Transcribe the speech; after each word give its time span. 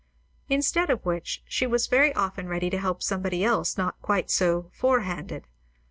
Instead 0.49 0.89
of 0.89 1.05
which, 1.05 1.43
she 1.47 1.67
was 1.67 1.85
very 1.85 2.11
often 2.15 2.47
ready 2.49 2.71
to 2.71 2.79
help 2.79 3.03
somebody 3.03 3.43
else 3.43 3.77
not 3.77 4.01
quite 4.01 4.31
so 4.31 4.71
"forehanded." 4.73 5.45